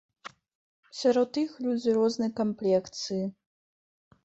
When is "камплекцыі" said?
2.41-3.23